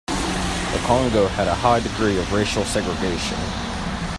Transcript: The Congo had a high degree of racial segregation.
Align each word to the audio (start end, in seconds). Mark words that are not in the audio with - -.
The 0.07 0.81
Congo 0.87 1.27
had 1.27 1.47
a 1.47 1.53
high 1.53 1.79
degree 1.79 2.17
of 2.17 2.33
racial 2.33 2.63
segregation. 2.63 3.37